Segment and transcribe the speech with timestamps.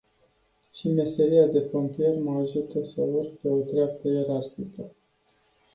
[0.77, 4.91] Și meseria de pompier mă ajută să urc pe o treaptă ierarhică.